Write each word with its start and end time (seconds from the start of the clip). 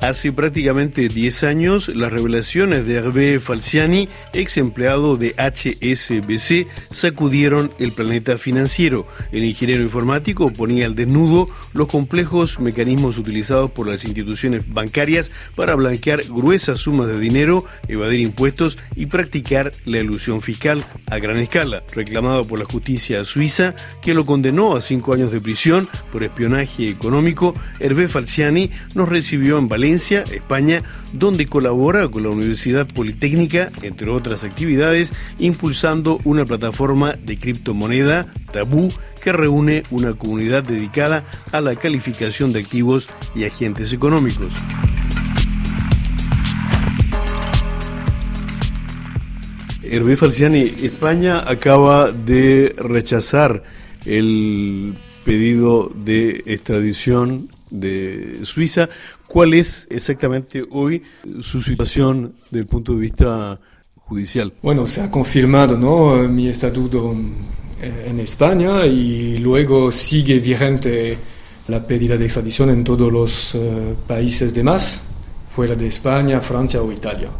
Hace 0.00 0.32
prácticamente 0.32 1.10
10 1.10 1.44
años, 1.44 1.94
las 1.94 2.10
revelaciones 2.10 2.86
de 2.86 2.94
Hervé 2.94 3.38
Falciani, 3.38 4.08
ex 4.32 4.56
empleado 4.56 5.16
de 5.16 5.34
HSBC, 5.36 6.68
sacudieron 6.90 7.70
el 7.78 7.92
planeta 7.92 8.38
financiero. 8.38 9.06
El 9.30 9.44
ingeniero 9.44 9.82
informático 9.82 10.50
ponía 10.54 10.86
al 10.86 10.94
desnudo 10.94 11.50
los 11.74 11.88
complejos 11.88 12.58
mecanismos 12.60 13.18
utilizados 13.18 13.72
por 13.72 13.86
las 13.86 14.04
instituciones 14.04 14.72
bancarias 14.72 15.30
para 15.54 15.74
blanquear 15.74 16.22
gruesas 16.24 16.80
sumas 16.80 17.06
de 17.06 17.18
dinero, 17.18 17.66
evadir 17.86 18.20
impuestos 18.20 18.78
y 18.96 19.04
practicar 19.04 19.70
la 19.84 19.98
ilusión 19.98 20.40
fiscal 20.40 20.82
a 21.10 21.18
gran 21.18 21.36
escala, 21.36 21.82
reclamado 21.92 22.46
por 22.46 22.58
la 22.58 22.64
justicia 22.64 23.22
suiza, 23.26 23.74
que 24.00 24.14
lo 24.14 24.24
condenó 24.24 24.76
a 24.76 24.80
cinco 24.80 25.12
años 25.12 25.30
de 25.30 25.42
prisión 25.42 25.86
por 26.10 26.24
espionaje 26.24 26.88
económico. 26.88 27.54
Hervé 27.80 28.08
Falciani 28.08 28.70
nos 28.94 29.06
recibió 29.06 29.58
en 29.58 29.68
Valencia 29.68 29.89
España, 29.94 30.82
donde 31.12 31.46
colabora 31.46 32.08
con 32.08 32.22
la 32.22 32.30
Universidad 32.30 32.86
Politécnica, 32.86 33.70
entre 33.82 34.10
otras 34.10 34.44
actividades, 34.44 35.12
impulsando 35.38 36.18
una 36.24 36.44
plataforma 36.44 37.14
de 37.14 37.38
criptomoneda, 37.38 38.32
Tabú, 38.52 38.92
que 39.22 39.32
reúne 39.32 39.82
una 39.90 40.14
comunidad 40.14 40.62
dedicada 40.62 41.24
a 41.52 41.60
la 41.60 41.76
calificación 41.76 42.52
de 42.52 42.60
activos 42.60 43.08
y 43.34 43.44
agentes 43.44 43.92
económicos. 43.92 44.52
Hervé 49.82 50.16
Falciani, 50.16 50.72
España 50.82 51.42
acaba 51.44 52.12
de 52.12 52.76
rechazar 52.78 53.64
el 54.04 54.94
pedido 55.24 55.90
de 55.94 56.44
extradición 56.46 57.48
de 57.70 58.40
Suiza. 58.44 58.88
¿Cuál 59.30 59.54
es 59.54 59.86
exactamente 59.90 60.64
hoy 60.72 61.04
su 61.40 61.62
situación 61.62 62.34
desde 62.50 62.62
el 62.62 62.66
punto 62.66 62.94
de 62.94 62.98
vista 62.98 63.60
judicial? 63.94 64.52
Bueno, 64.60 64.88
se 64.88 65.02
ha 65.02 65.08
confirmado 65.08 65.78
¿no? 65.78 66.28
mi 66.28 66.48
estatuto 66.48 67.14
en 67.80 68.18
España 68.18 68.84
y 68.86 69.38
luego 69.38 69.92
sigue 69.92 70.40
vigente 70.40 71.16
la 71.68 71.86
pedida 71.86 72.16
de 72.16 72.24
extradición 72.24 72.70
en 72.70 72.82
todos 72.82 73.12
los 73.12 73.54
uh, 73.54 73.94
países 74.04 74.52
demás, 74.52 75.04
fuera 75.48 75.76
de 75.76 75.86
España, 75.86 76.40
Francia 76.40 76.82
o 76.82 76.90
Italia. 76.90 77.30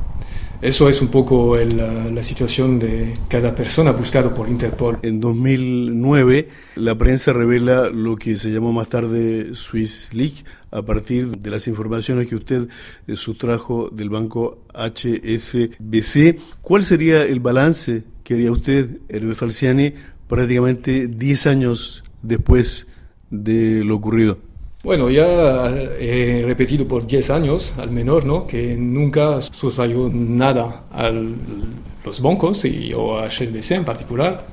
Eso 0.63 0.91
es 0.91 1.01
un 1.01 1.09
poco 1.09 1.57
el, 1.57 1.79
la 2.15 2.23
situación 2.23 2.79
de 2.79 3.15
cada 3.29 3.55
persona 3.55 3.93
buscado 3.93 4.35
por 4.35 4.47
Interpol. 4.47 4.99
En 5.01 5.19
2009, 5.19 6.49
la 6.77 6.95
prensa 6.97 7.33
revela 7.33 7.89
lo 7.89 8.17
que 8.17 8.37
se 8.37 8.51
llamó 8.51 8.71
más 8.71 8.91
tarde 8.91 9.55
Swiss 9.55 10.11
Leak 10.13 10.45
a 10.71 10.83
partir 10.83 11.29
de 11.29 11.51
las 11.51 11.67
informaciones 11.67 12.29
que 12.29 12.37
usted 12.37 12.69
eh, 13.07 13.17
sustrajo 13.17 13.89
del 13.89 14.11
banco 14.11 14.59
HSBC. 14.75 16.39
¿Cuál 16.61 16.85
sería 16.85 17.25
el 17.25 17.41
balance 17.41 18.05
que 18.23 18.35
haría 18.35 18.53
usted, 18.53 18.99
Hervé 19.09 19.35
Falciani, 19.35 19.95
prácticamente 20.29 21.09
10 21.09 21.47
años 21.47 22.05
después 22.21 22.87
de 23.31 23.83
lo 23.83 23.97
ocurrido? 23.97 24.50
Bueno, 24.83 25.11
ya 25.11 25.71
he 25.99 26.43
repetido 26.47 26.89
por 26.89 27.07
10 27.07 27.31
años, 27.31 27.75
al 27.79 27.91
menor, 27.91 28.25
¿no? 28.25 28.47
que 28.47 28.77
nunca 28.77 29.43
sucedió 29.43 30.11
nada 30.11 30.85
a 30.91 31.11
los 31.11 32.23
bancos 32.23 32.65
y, 32.65 32.95
o 32.95 33.19
a 33.19 33.29
HSBC 33.29 33.73
en 33.73 33.85
particular. 33.85 34.47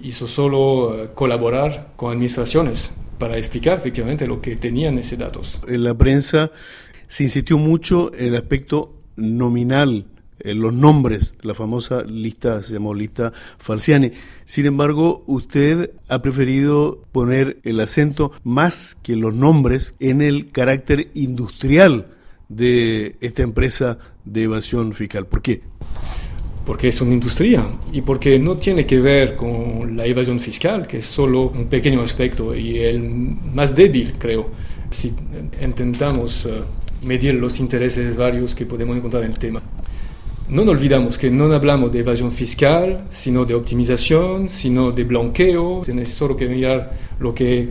Hizo 0.00 0.28
solo 0.28 1.04
eh, 1.04 1.08
colaborar 1.14 1.92
con 1.96 2.12
administraciones 2.12 2.92
para 3.18 3.36
explicar 3.36 3.78
efectivamente 3.78 4.26
lo 4.26 4.40
que 4.40 4.54
tenían 4.54 4.98
esos 4.98 5.18
datos. 5.18 5.62
En 5.66 5.82
la 5.82 5.94
prensa 5.94 6.52
se 7.08 7.24
insistió 7.24 7.58
mucho 7.58 8.12
en 8.14 8.26
el 8.26 8.36
aspecto 8.36 8.94
nominal 9.16 10.06
los 10.44 10.72
nombres, 10.72 11.34
la 11.42 11.54
famosa 11.54 12.02
lista, 12.02 12.62
se 12.62 12.74
llamó 12.74 12.94
lista 12.94 13.32
Falciani. 13.58 14.12
Sin 14.44 14.66
embargo, 14.66 15.22
usted 15.26 15.92
ha 16.08 16.20
preferido 16.20 17.04
poner 17.12 17.58
el 17.64 17.80
acento 17.80 18.32
más 18.42 18.96
que 19.02 19.16
los 19.16 19.34
nombres 19.34 19.94
en 20.00 20.20
el 20.20 20.50
carácter 20.50 21.10
industrial 21.14 22.08
de 22.48 23.16
esta 23.20 23.42
empresa 23.42 23.98
de 24.24 24.44
evasión 24.44 24.92
fiscal. 24.92 25.26
¿Por 25.26 25.42
qué? 25.42 25.62
Porque 26.66 26.88
es 26.88 27.00
una 27.00 27.14
industria 27.14 27.66
y 27.92 28.02
porque 28.02 28.38
no 28.38 28.56
tiene 28.56 28.86
que 28.86 29.00
ver 29.00 29.34
con 29.34 29.96
la 29.96 30.06
evasión 30.06 30.38
fiscal, 30.38 30.86
que 30.86 30.98
es 30.98 31.06
solo 31.06 31.48
un 31.50 31.66
pequeño 31.66 32.00
aspecto 32.02 32.54
y 32.54 32.78
el 32.78 33.00
más 33.00 33.74
débil, 33.74 34.14
creo, 34.18 34.50
si 34.90 35.12
intentamos 35.60 36.46
eh, 36.46 36.62
medir 37.04 37.34
los 37.34 37.58
intereses 37.58 38.16
varios 38.16 38.54
que 38.54 38.66
podemos 38.66 38.96
encontrar 38.96 39.24
en 39.24 39.30
el 39.30 39.38
tema. 39.38 39.62
No 40.52 40.64
olvidamos 40.64 41.16
que 41.16 41.30
no 41.30 41.50
hablamos 41.50 41.90
de 41.90 42.00
evasión 42.00 42.30
fiscal, 42.30 43.06
sino 43.08 43.46
de 43.46 43.54
optimización, 43.54 44.50
sino 44.50 44.92
de 44.92 45.04
blanqueo. 45.04 45.80
Tienes 45.82 46.10
solo 46.10 46.36
que 46.36 46.46
mirar 46.46 46.92
lo 47.20 47.34
que 47.34 47.70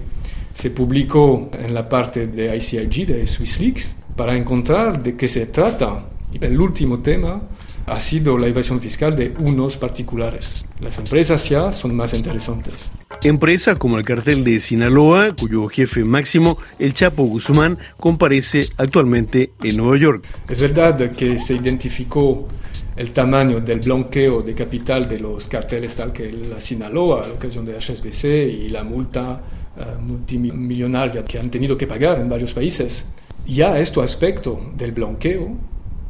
se 0.52 0.72
publicó 0.72 1.52
en 1.64 1.76
la 1.76 1.88
parte 1.88 2.26
de 2.26 2.58
ICIG, 2.58 3.06
de 3.06 3.28
SwissLeaks, 3.28 3.96
para 4.16 4.36
encontrar 4.36 5.04
de 5.04 5.16
qué 5.16 5.28
se 5.28 5.46
trata. 5.46 6.06
El 6.34 6.60
último 6.60 7.02
tema 7.02 7.44
ha 7.86 8.00
sido 8.00 8.36
la 8.40 8.48
evasión 8.48 8.82
fiscal 8.82 9.16
de 9.16 9.32
unos 9.38 9.78
particulares. 9.78 10.66
Las 10.80 10.98
empresas 10.98 11.48
ya 11.48 11.72
son 11.72 11.96
más 11.96 12.16
interesantes. 12.16 12.90
Empresas 13.22 13.78
como 13.78 14.00
el 14.00 14.04
cartel 14.04 14.44
de 14.44 14.60
Sinaloa, 14.60 15.36
cuyo 15.36 15.68
jefe 15.68 16.04
máximo, 16.04 16.58
el 16.80 16.96
Chapo 16.96 17.26
Guzmán, 17.26 17.78
comparece 18.00 18.70
actualmente 18.78 19.52
en 19.62 19.78
Nueva 19.78 19.98
York. 19.98 20.26
Es 20.50 20.60
verdad 20.60 21.12
que 21.12 21.38
se 21.38 21.54
identificó 21.54 22.48
el 22.96 23.12
tamaño 23.12 23.62
del 23.62 23.80
blanqueo 23.80 24.42
de 24.42 24.54
capital 24.54 25.08
de 25.08 25.20
los 25.20 25.48
carteles 25.48 25.96
tal 25.96 26.12
que 26.12 26.32
la 26.32 26.60
Sinaloa 26.60 27.24
a 27.24 27.28
la 27.28 27.34
ocasión 27.34 27.66
de 27.66 27.80
HSBC 27.80 28.26
y 28.26 28.70
la 28.70 28.84
multa 28.84 29.42
uh, 29.78 30.02
multimillonaria 30.02 31.24
que 31.24 31.40
han 31.40 31.50
tenido 31.50 31.78
que 31.78 31.88
pagar 31.88 32.20
en 32.20 32.28
varios 32.28 32.54
países. 32.54 33.08
Ya 33.48 33.80
este 33.80 34.02
aspecto 34.02 34.60
del 34.76 34.92
blanqueo 34.92 35.56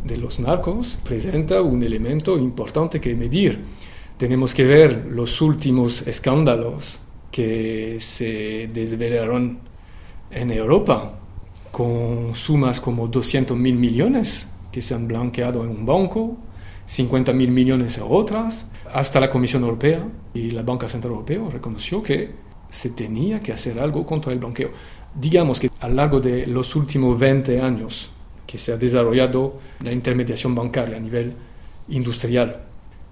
de 0.03 0.17
los 0.17 0.39
narcos 0.39 0.97
presenta 1.03 1.61
un 1.61 1.83
elemento 1.83 2.37
importante 2.37 2.99
que 2.99 3.15
medir. 3.15 3.59
Tenemos 4.17 4.53
que 4.53 4.65
ver 4.65 5.07
los 5.11 5.41
últimos 5.41 6.07
escándalos 6.07 6.99
que 7.31 7.97
se 7.99 8.69
desvelaron 8.73 9.59
en 10.31 10.51
Europa 10.51 11.13
con 11.71 12.35
sumas 12.35 12.81
como 12.81 13.07
200 13.07 13.55
mil 13.57 13.75
millones 13.75 14.47
que 14.71 14.81
se 14.81 14.93
han 14.93 15.07
blanqueado 15.07 15.63
en 15.63 15.69
un 15.69 15.85
banco 15.85 16.37
50 16.91 17.31
mil 17.31 17.51
millones 17.51 17.97
a 17.99 18.03
otras, 18.03 18.65
hasta 18.93 19.21
la 19.21 19.29
Comisión 19.29 19.63
Europea 19.63 20.05
y 20.33 20.51
la 20.51 20.61
Banca 20.61 20.89
Central 20.89 21.13
Europea 21.13 21.39
reconoció 21.49 22.03
que 22.03 22.31
se 22.69 22.89
tenía 22.89 23.39
que 23.39 23.53
hacer 23.53 23.79
algo 23.79 24.05
contra 24.05 24.33
el 24.33 24.39
blanqueo. 24.39 24.71
Digamos 25.15 25.61
que 25.61 25.69
a 25.79 25.87
lo 25.87 25.95
largo 25.95 26.19
de 26.19 26.47
los 26.47 26.75
últimos 26.75 27.17
20 27.17 27.61
años 27.61 28.11
que 28.45 28.57
se 28.57 28.73
ha 28.73 28.77
desarrollado 28.77 29.57
la 29.81 29.93
intermediación 29.93 30.53
bancaria 30.53 30.97
a 30.97 30.99
nivel 30.99 31.33
industrial, 31.87 32.63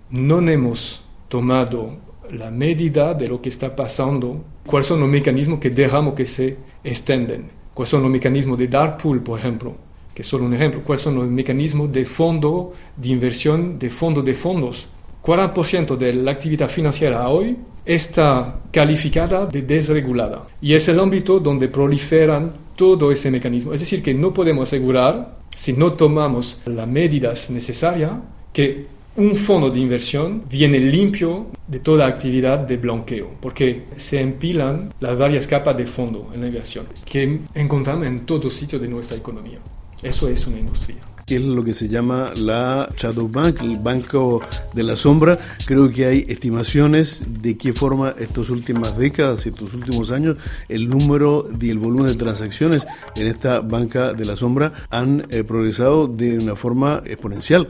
no 0.10 0.42
hemos 0.42 1.06
tomado 1.30 2.00
la 2.34 2.52
medida 2.52 3.14
de 3.14 3.30
lo 3.30 3.42
que 3.42 3.48
está 3.48 3.78
pasando, 3.78 4.44
cuáles 4.66 4.88
son 4.88 5.00
los 5.00 5.08
mecanismos 5.08 5.60
que 5.60 5.70
dejamos 5.70 6.16
que 6.16 6.26
se 6.26 6.58
extienden, 6.84 7.50
cuáles 7.74 7.92
son 7.92 8.02
los 8.02 8.12
mecanismos 8.12 8.58
de 8.58 8.68
dark 8.68 8.98
pool, 8.98 9.24
por 9.24 9.40
ejemplo, 9.40 9.78
que 10.20 10.24
es 10.24 10.28
solo 10.28 10.44
un 10.44 10.54
ejemplo, 10.54 10.82
cuáles 10.84 11.02
son 11.02 11.16
los 11.16 11.30
mecanismos 11.30 11.90
de 11.94 12.04
fondo 12.04 12.74
de 12.98 13.08
inversión, 13.08 13.80
de 13.80 13.90
fondo 13.90 14.22
de 14.22 14.34
fondos. 14.34 14.90
40% 15.24 15.96
de 15.96 16.12
la 16.12 16.32
actividad 16.32 16.68
financiera 16.68 17.30
hoy 17.30 17.56
está 17.86 18.60
calificada 18.70 19.46
de 19.46 19.62
desregulada 19.62 20.46
y 20.62 20.74
es 20.74 20.90
el 20.90 21.00
ámbito 21.00 21.40
donde 21.40 21.70
proliferan 21.70 22.52
todo 22.76 23.14
ese 23.14 23.32
mecanismo. 23.32 23.74
Es 23.74 23.80
decir, 23.80 24.04
que 24.04 24.14
no 24.14 24.34
podemos 24.34 24.68
asegurar, 24.68 25.38
si 25.56 25.72
no 25.72 25.94
tomamos 25.94 26.60
las 26.66 26.86
medidas 26.86 27.50
necesarias, 27.50 28.12
que 28.52 28.88
un 29.16 29.38
fondo 29.38 29.70
de 29.70 29.80
inversión 29.80 30.44
viene 30.50 30.80
limpio 30.80 31.48
de 31.66 31.80
toda 31.80 32.08
actividad 32.08 32.60
de 32.60 32.76
blanqueo, 32.76 33.30
porque 33.40 33.84
se 33.96 34.20
empilan 34.20 34.94
las 35.00 35.18
varias 35.18 35.48
capas 35.48 35.78
de 35.78 35.86
fondo 35.86 36.30
en 36.34 36.42
la 36.42 36.48
inversión 36.48 36.88
que 37.06 37.40
encontramos 37.56 38.06
en 38.06 38.26
todo 38.26 38.50
sitio 38.50 38.80
de 38.80 38.90
nuestra 38.90 39.16
economía. 39.16 39.60
Eso 40.02 40.28
es 40.28 40.48
una 40.48 40.60
industria 40.60 40.98
es 41.36 41.42
lo 41.42 41.64
que 41.64 41.74
se 41.74 41.88
llama 41.88 42.32
la 42.36 42.90
Shadow 42.98 43.28
Bank, 43.28 43.62
el 43.62 43.78
banco 43.78 44.42
de 44.74 44.84
la 44.84 44.96
sombra. 44.96 45.38
Creo 45.66 45.90
que 45.92 46.06
hay 46.06 46.26
estimaciones 46.28 47.24
de 47.28 47.58
qué 47.58 47.74
forma 47.74 48.16
estas 48.18 48.50
últimas 48.50 48.98
décadas, 48.98 49.46
estos 49.46 49.74
últimos 49.74 50.12
años, 50.12 50.38
el 50.68 50.90
número 50.90 51.48
y 51.60 51.70
el 51.70 51.80
volumen 51.80 52.08
de 52.08 52.16
transacciones 52.16 52.86
en 53.16 53.28
esta 53.28 53.62
banca 53.62 54.14
de 54.14 54.26
la 54.26 54.36
sombra 54.36 54.74
han 54.90 55.26
eh, 55.30 55.44
progresado 55.44 56.08
de 56.08 56.38
una 56.38 56.56
forma 56.56 57.02
exponencial. 57.06 57.68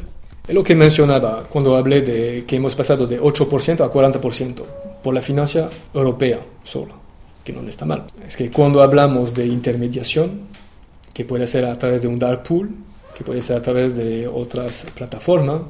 Es 0.48 0.56
lo 0.56 0.64
que 0.64 0.76
mencionaba 0.76 1.44
cuando 1.48 1.76
hablé 1.76 2.02
de 2.02 2.46
que 2.46 2.56
hemos 2.56 2.76
pasado 2.76 3.06
de 3.06 3.22
8% 3.22 3.82
a 3.82 3.92
40% 3.92 4.64
por 5.04 5.14
la 5.14 5.22
financia 5.22 5.70
europea 5.94 6.40
solo, 6.64 6.96
que 7.44 7.54
no 7.54 7.62
está 7.68 7.86
mal. 7.86 8.06
Es 8.28 8.36
que 8.36 8.50
cuando 8.50 8.82
hablamos 8.82 9.34
de 9.34 9.46
intermediación, 9.46 10.50
que 11.14 11.26
puede 11.26 11.48
ser 11.48 11.66
a 11.66 11.78
través 11.78 12.02
de 12.02 12.08
un 12.08 12.20
dark 12.20 12.44
pool, 12.44 12.70
que 13.16 13.24
puede 13.24 13.42
ser 13.42 13.58
a 13.58 13.62
través 13.62 13.96
de 13.96 14.28
otras 14.28 14.86
plataformas. 14.96 15.62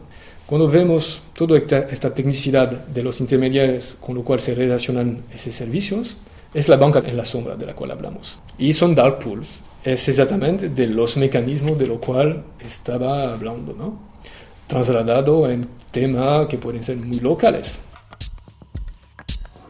Cuando 0.46 0.68
vemos 0.68 1.22
toda 1.34 1.58
esta, 1.58 2.14
tecnicidad 2.14 2.70
de 2.70 3.04
los 3.04 3.22
intermediarios 3.22 3.98
con 4.00 4.16
lo 4.16 4.24
cual 4.24 4.40
se 4.40 4.56
relacionan 4.56 5.20
esos 5.34 5.54
servicios, 5.54 6.18
es 6.54 6.68
la 6.68 6.78
banca 6.78 7.02
en 7.06 7.16
la 7.16 7.26
sombra 7.26 7.56
de 7.56 7.66
la 7.66 7.76
cual 7.76 7.92
hablamos. 7.92 8.40
Y 8.58 8.74
son 8.74 8.96
dark 8.96 9.20
pools. 9.20 9.62
Es 9.84 10.10
exactamente 10.10 10.70
de 10.70 10.88
los 10.88 11.18
mecanismos 11.18 11.78
de 11.78 11.88
lo 11.88 12.00
cual 12.00 12.44
estaba 12.66 13.32
hablando, 13.34 13.74
¿no? 13.74 14.00
Trasladado 14.68 15.50
en 15.50 15.68
temas 15.92 16.48
que 16.48 16.58
pueden 16.58 16.84
ser 16.84 16.98
muy 16.98 17.20
locales. 17.20 17.82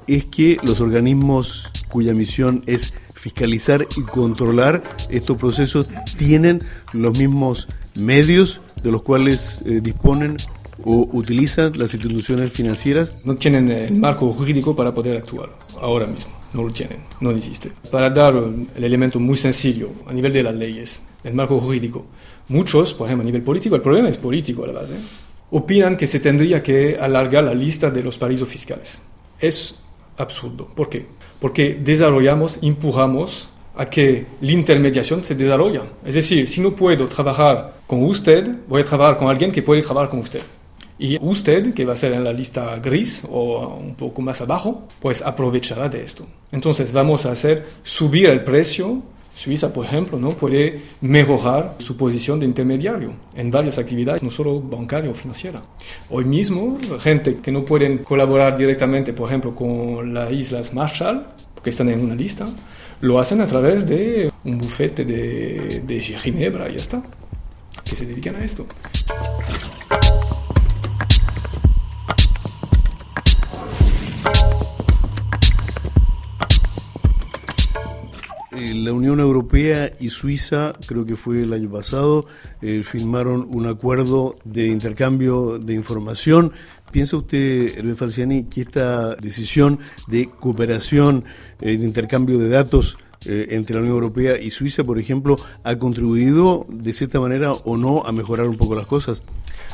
Es 0.07 0.25
que 0.25 0.57
los 0.63 0.81
organismos 0.81 1.69
cuya 1.89 2.13
misión 2.13 2.63
es 2.65 2.93
fiscalizar 3.19 3.85
y 3.97 4.01
controlar 4.03 4.81
estos 5.09 5.37
procesos 5.37 5.87
tienen 6.17 6.63
los 6.93 7.17
mismos 7.17 7.67
medios 7.95 8.61
de 8.81 8.91
los 8.91 9.01
cuales 9.01 9.61
eh, 9.65 9.81
disponen 9.81 10.37
o 10.83 11.09
utilizan 11.11 11.77
las 11.77 11.93
instituciones 11.93 12.51
financieras? 12.51 13.11
No 13.25 13.35
tienen 13.35 13.69
el 13.69 13.95
marco 13.95 14.31
jurídico 14.31 14.75
para 14.75 14.93
poder 14.93 15.17
actuar 15.17 15.49
ahora 15.81 16.07
mismo, 16.07 16.31
no 16.53 16.63
lo 16.63 16.71
tienen, 16.71 16.99
no 17.19 17.31
existe. 17.31 17.71
Para 17.91 18.09
dar 18.09 18.33
el 18.33 18.83
elemento 18.83 19.19
muy 19.19 19.35
sencillo 19.35 19.89
a 20.07 20.13
nivel 20.13 20.31
de 20.31 20.43
las 20.43 20.55
leyes, 20.55 21.03
el 21.23 21.33
marco 21.33 21.59
jurídico, 21.59 22.05
muchos, 22.47 22.93
por 22.93 23.07
ejemplo, 23.07 23.23
a 23.23 23.25
nivel 23.25 23.41
político, 23.41 23.75
el 23.75 23.81
problema 23.81 24.07
es 24.07 24.17
político 24.17 24.63
a 24.63 24.67
la 24.67 24.73
base, 24.73 24.93
opinan 25.51 25.97
que 25.97 26.07
se 26.07 26.21
tendría 26.21 26.63
que 26.63 26.97
alargar 26.97 27.43
la 27.43 27.53
lista 27.53 27.91
de 27.91 28.01
los 28.01 28.17
paraísos 28.17 28.47
fiscales. 28.47 29.01
Es 29.39 29.75
absurdo. 30.17 30.67
¿Por 30.67 30.89
qué? 30.89 31.18
Porque 31.39 31.73
desarrollamos, 31.73 32.59
empujamos 32.61 33.49
a 33.75 33.89
que 33.89 34.25
la 34.41 34.51
intermediación 34.51 35.23
se 35.23 35.35
desarrolle. 35.35 35.81
Es 36.05 36.15
decir, 36.15 36.47
si 36.49 36.59
no 36.59 36.71
puedo 36.71 37.07
trabajar 37.07 37.79
con 37.87 38.03
usted, 38.03 38.45
voy 38.67 38.81
a 38.81 38.85
trabajar 38.85 39.17
con 39.17 39.29
alguien 39.29 39.51
que 39.51 39.61
puede 39.61 39.81
trabajar 39.81 40.09
con 40.09 40.19
usted. 40.19 40.41
Y 40.99 41.17
usted, 41.21 41.73
que 41.73 41.85
va 41.85 41.93
a 41.93 41.95
ser 41.95 42.11
en 42.11 42.25
la 42.25 42.33
lista 42.33 42.77
gris 42.79 43.23
o 43.29 43.77
un 43.79 43.95
poco 43.95 44.21
más 44.21 44.41
abajo, 44.41 44.85
pues 44.99 45.21
aprovechará 45.21 45.87
de 45.87 46.03
esto. 46.03 46.27
Entonces 46.51 46.91
vamos 46.91 47.25
a 47.25 47.31
hacer 47.31 47.65
subir 47.83 48.29
el 48.29 48.43
precio. 48.43 49.01
Suiza, 49.39 49.71
por 49.71 49.85
ejemplo, 49.85 50.19
¿no? 50.19 50.31
puede 50.31 50.81
mejorar 50.99 51.75
su 51.79 51.95
posición 51.95 52.41
de 52.41 52.45
intermediario 52.45 53.13
en 53.33 53.49
varias 53.49 53.77
actividades, 53.77 54.21
no 54.21 54.29
solo 54.29 54.59
bancaria 54.59 55.09
o 55.09 55.13
financiera. 55.13 55.61
Hoy 56.09 56.25
mismo, 56.25 56.77
gente 56.99 57.37
que 57.37 57.49
no 57.49 57.63
pueden 57.63 57.99
colaborar 57.99 58.57
directamente, 58.57 59.13
por 59.13 59.29
ejemplo, 59.29 59.55
con 59.55 60.13
las 60.13 60.29
Islas 60.29 60.73
Marshall, 60.73 61.25
porque 61.55 61.69
están 61.69 61.87
en 61.87 62.01
una 62.01 62.15
lista, 62.15 62.49
lo 62.99 63.17
hacen 63.17 63.39
a 63.39 63.47
través 63.47 63.87
de 63.87 64.29
un 64.43 64.57
bufete 64.57 65.05
de, 65.05 65.83
de 65.87 66.01
Ginebra 66.01 66.67
y 66.67 66.73
ya 66.73 66.79
está, 66.79 67.01
que 67.85 67.95
se 67.95 68.05
dedican 68.05 68.35
a 68.35 68.43
esto. 68.43 68.65
Eh, 78.69 78.73
la 78.75 78.93
Unión 78.93 79.19
Europea 79.19 79.91
y 79.99 80.09
Suiza, 80.09 80.73
creo 80.85 81.05
que 81.05 81.15
fue 81.15 81.41
el 81.41 81.53
año 81.53 81.69
pasado, 81.71 82.25
eh, 82.61 82.83
firmaron 82.83 83.47
un 83.49 83.67
acuerdo 83.67 84.35
de 84.43 84.67
intercambio 84.67 85.59
de 85.59 85.73
información. 85.73 86.51
¿Piensa 86.91 87.17
usted, 87.17 87.77
Hervé 87.77 87.95
Falciani, 87.95 88.43
que 88.45 88.61
esta 88.61 89.15
decisión 89.15 89.79
de 90.07 90.27
cooperación, 90.27 91.25
eh, 91.61 91.77
de 91.77 91.85
intercambio 91.85 92.37
de 92.37 92.49
datos 92.49 92.97
entre 93.25 93.75
la 93.75 93.81
Unión 93.81 93.95
Europea 93.95 94.39
y 94.39 94.49
Suiza, 94.49 94.85
por 94.85 94.97
ejemplo, 94.97 95.37
ha 95.65 95.77
contribuido 95.77 96.65
de 96.69 96.93
cierta 96.93 97.19
manera 97.19 97.51
o 97.51 97.75
no 97.75 98.03
a 98.05 98.13
mejorar 98.13 98.47
un 98.47 98.55
poco 98.55 98.75
las 98.75 98.87
cosas? 98.87 99.21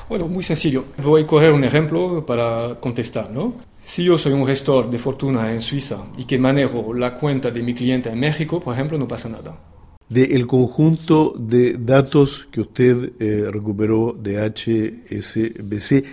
Bueno, 0.09 0.27
muy 0.27 0.43
sencillo. 0.43 0.85
Voy 1.03 1.21
a 1.21 1.27
coger 1.27 1.51
un 1.51 1.63
ejemplo 1.63 2.25
para 2.25 2.79
contestar, 2.81 3.29
¿no? 3.29 3.53
Si 3.85 4.03
yo 4.03 4.17
soy 4.17 4.33
un 4.33 4.47
gestor 4.47 4.89
de 4.89 4.97
fortuna 4.97 5.53
en 5.53 5.61
Suiza 5.61 6.07
y 6.17 6.25
que 6.25 6.39
manejo 6.39 6.91
la 6.91 7.13
cuenta 7.13 7.51
de 7.51 7.61
mi 7.61 7.75
cliente 7.75 8.09
en 8.09 8.19
México, 8.19 8.59
por 8.59 8.73
ejemplo, 8.73 8.97
no 8.97 9.07
pasa 9.07 9.29
nada. 9.29 9.59
De 10.09 10.45
conjunto 10.47 11.33
de 11.37 11.73
datos 11.73 12.47
que 12.51 12.61
usted 12.61 13.13
eh, 13.19 13.47
recuperó 13.51 14.15
de 14.17 14.39
HSBC, 14.43 16.03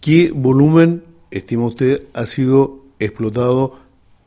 ¿qué 0.00 0.30
volumen, 0.32 1.02
estima 1.32 1.66
usted, 1.66 2.04
ha 2.14 2.24
sido 2.24 2.84
explotado 3.00 3.80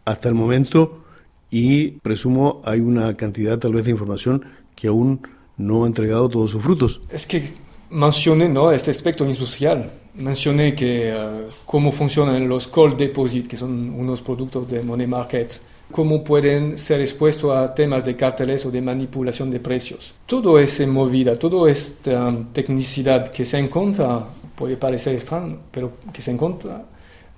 hasta 0.04 0.28
el 0.28 0.36
momento? 0.36 1.02
Y 1.50 1.92
presumo 2.02 2.62
hay 2.66 2.82
una 2.82 3.16
cantidad 3.16 3.58
tal 3.58 3.74
vez 3.74 3.86
de 3.86 3.92
información 3.92 4.44
que 4.76 4.90
aún 4.90 5.22
no 5.56 5.86
ha 5.86 5.88
entregado 5.88 6.28
todos 6.28 6.52
sus 6.52 6.62
frutos. 6.62 7.00
Es 7.10 7.26
que 7.26 7.54
mencioné 7.90 8.50
¿no? 8.50 8.72
este 8.72 8.92
aspecto 8.92 9.26
industrial 9.26 9.92
mencioné 10.16 10.74
que 10.74 11.14
uh, 11.14 11.50
cómo 11.66 11.92
funcionan 11.92 12.48
los 12.48 12.68
call 12.68 12.98
deposit, 12.98 13.48
que 13.48 13.58
son 13.58 13.90
unos 13.92 14.22
productos 14.22 14.68
de 14.68 14.82
money 14.82 15.08
market, 15.08 15.60
cómo 15.92 16.24
pueden 16.24 16.78
ser 16.78 17.02
expuestos 17.02 17.56
a 17.56 17.74
temas 17.74 18.04
de 18.04 18.16
carteles 18.16 18.66
o 18.66 18.72
de 18.72 18.82
manipulación 18.82 19.52
de 19.52 19.60
precios. 19.60 20.16
Todo 20.26 20.58
esa 20.60 20.88
movida, 20.88 21.38
toda 21.38 21.70
esta 21.70 22.28
um, 22.28 22.46
tecnicidad 22.46 23.32
que 23.32 23.46
se 23.46 23.60
encuentra, 23.60 24.26
puede 24.56 24.78
parecer 24.78 25.16
extraño, 25.16 25.58
pero 25.72 25.94
que 26.14 26.22
se 26.22 26.32
encuentra, 26.32 26.84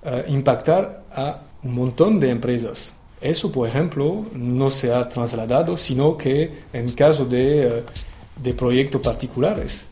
uh, 0.04 0.30
impactar 0.32 1.04
a 1.12 1.42
un 1.62 1.74
montón 1.74 2.20
de 2.20 2.30
empresas. 2.30 2.94
Eso, 3.20 3.50
por 3.50 3.66
ejemplo, 3.66 4.24
no 4.32 4.70
se 4.70 4.94
ha 4.94 5.08
trasladado, 5.08 5.76
sino 5.76 6.16
que 6.16 6.52
en 6.72 6.92
caso 6.92 7.24
de, 7.24 7.84
uh, 7.84 8.42
de 8.42 8.54
proyectos 8.54 9.00
particulares. 9.00 9.87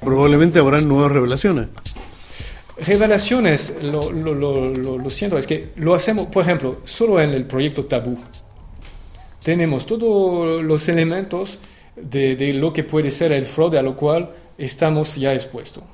Probablemente 0.00 0.58
habrá 0.58 0.80
nuevas 0.80 1.12
revelaciones. 1.12 1.68
Revelaciones, 2.78 3.74
lo, 3.82 4.12
lo, 4.12 4.34
lo, 4.34 4.98
lo, 4.98 5.10
siento, 5.10 5.38
es 5.38 5.46
que 5.46 5.70
lo 5.76 5.94
hacemos, 5.94 6.26
por 6.26 6.42
ejemplo, 6.42 6.82
solo 6.84 7.20
en 7.20 7.30
el 7.30 7.46
proyecto 7.46 7.86
Tabú. 7.86 8.18
Tenemos 9.42 9.86
todos 9.86 10.62
los 10.62 10.88
elementos 10.88 11.58
de, 11.96 12.36
de 12.36 12.52
lo 12.52 12.72
que 12.72 12.84
puede 12.84 13.10
ser 13.10 13.32
el 13.32 13.46
fraude 13.46 13.78
a 13.78 13.82
lo 13.82 13.96
cual 13.96 14.30
estamos 14.58 15.16
ya 15.16 15.32
expuestos. 15.32 15.84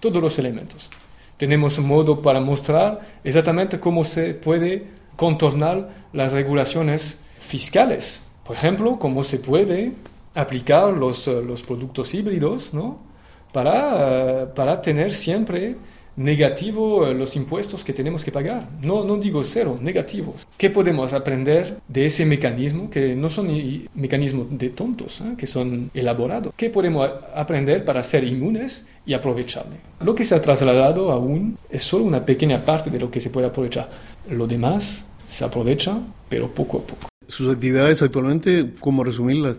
Todos 0.00 0.22
los 0.22 0.38
elementos. 0.38 0.90
Tenemos 1.36 1.76
un 1.78 1.86
modo 1.86 2.22
para 2.22 2.40
mostrar 2.40 3.00
exactamente 3.24 3.78
cómo 3.78 4.04
se 4.04 4.34
puede 4.34 4.86
contornar 5.16 5.90
las 6.12 6.32
regulaciones 6.32 7.20
fiscales. 7.40 8.22
Por 8.44 8.56
ejemplo, 8.56 8.98
cómo 8.98 9.22
se 9.22 9.38
puede 9.38 9.92
aplicar 10.34 10.92
los, 10.92 11.26
los 11.26 11.62
productos 11.62 12.14
híbridos 12.14 12.72
¿no? 12.72 13.11
Para, 13.52 14.52
para 14.54 14.80
tener 14.80 15.12
siempre 15.14 15.76
negativo 16.16 17.06
eh, 17.06 17.14
los 17.14 17.36
impuestos 17.36 17.84
que 17.84 17.92
tenemos 17.92 18.24
que 18.24 18.32
pagar. 18.32 18.68
No, 18.82 19.04
no 19.04 19.16
digo 19.16 19.42
cero, 19.42 19.78
negativos. 19.80 20.46
¿Qué 20.56 20.70
podemos 20.70 21.12
aprender 21.12 21.78
de 21.88 22.06
ese 22.06 22.26
mecanismo 22.26 22.90
que 22.90 23.14
no 23.16 23.28
son 23.28 23.48
mecanismos 23.94 24.46
de 24.50 24.70
tontos, 24.70 25.20
eh, 25.20 25.34
que 25.36 25.46
son 25.46 25.90
elaborados? 25.94 26.52
¿Qué 26.56 26.70
podemos 26.70 27.08
aprender 27.34 27.84
para 27.84 28.02
ser 28.02 28.24
inmunes 28.24 28.86
y 29.06 29.14
aprovecharle? 29.14 29.76
Lo 30.00 30.14
que 30.14 30.24
se 30.24 30.34
ha 30.34 30.40
trasladado 30.40 31.12
aún 31.12 31.58
es 31.70 31.82
solo 31.82 32.04
una 32.04 32.24
pequeña 32.24 32.64
parte 32.64 32.90
de 32.90 32.98
lo 32.98 33.10
que 33.10 33.20
se 33.20 33.30
puede 33.30 33.46
aprovechar. 33.46 33.88
Lo 34.30 34.46
demás 34.46 35.06
se 35.28 35.44
aprovecha, 35.44 35.98
pero 36.28 36.48
poco 36.48 36.78
a 36.78 36.82
poco. 36.82 37.08
¿Sus 37.26 37.52
actividades 37.52 38.02
actualmente, 38.02 38.72
cómo 38.80 39.04
resumirlas? 39.04 39.58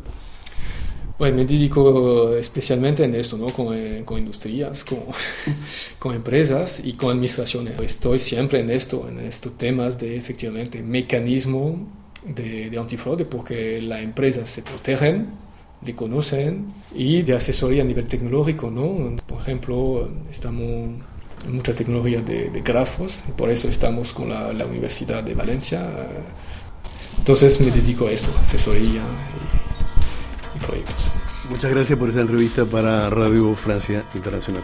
Pues 1.17 1.31
me 1.31 1.45
dedico 1.45 2.33
especialmente 2.35 3.03
en 3.03 3.13
esto, 3.13 3.37
¿no? 3.37 3.47
con, 3.47 3.77
eh, 3.77 4.01
con 4.03 4.17
industrias, 4.17 4.83
con, 4.83 4.99
con, 5.99 6.15
empresas 6.15 6.81
y 6.83 6.93
con 6.93 7.11
administraciones. 7.11 7.79
Estoy 7.79 8.17
siempre 8.17 8.59
en 8.59 8.69
esto, 8.71 9.07
en 9.07 9.19
estos 9.19 9.55
temas 9.57 9.99
de 9.99 10.17
efectivamente 10.17 10.81
mecanismo 10.81 11.87
de, 12.25 12.69
de 12.69 12.77
antifraude, 12.77 13.25
porque 13.25 13.79
las 13.81 14.01
empresas 14.01 14.49
se 14.49 14.63
protegen, 14.63 15.27
le 15.85 15.93
conocen 15.93 16.73
y 16.95 17.21
de 17.21 17.33
asesoría 17.35 17.83
a 17.83 17.85
nivel 17.85 18.07
tecnológico, 18.07 18.71
¿no? 18.71 19.15
Por 19.27 19.41
ejemplo, 19.41 20.09
estamos 20.31 20.95
en 21.45 21.55
mucha 21.55 21.73
tecnología 21.73 22.21
de, 22.21 22.49
de 22.49 22.61
grafos, 22.61 23.23
y 23.27 23.31
por 23.33 23.49
eso 23.49 23.67
estamos 23.67 24.13
con 24.13 24.29
la, 24.29 24.53
la, 24.53 24.65
Universidad 24.65 25.23
de 25.23 25.33
Valencia. 25.35 25.87
Entonces 27.17 27.59
me 27.59 27.71
dedico 27.71 28.07
a 28.07 28.11
esto, 28.11 28.31
asesoría. 28.39 29.01
Y, 29.01 29.62
Muchas 31.49 31.71
gracias 31.71 31.99
por 31.99 32.09
esta 32.09 32.21
entrevista 32.21 32.65
para 32.65 33.09
Radio 33.09 33.53
Francia 33.55 34.03
Internacional. 34.15 34.63